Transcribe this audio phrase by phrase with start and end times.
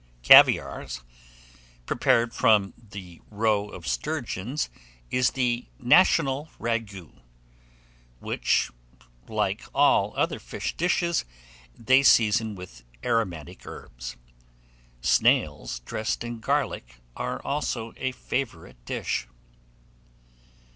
[0.23, 0.87] Caviare,
[1.85, 4.67] prepared from the roes of sturgeons,
[5.11, 7.21] is the national ragout,
[8.19, 8.71] which,
[9.27, 11.23] like all other fish dishes,
[11.77, 14.15] they season with aromatic herbs.
[15.01, 19.27] Snails dressed in garlic are also a favourite dish.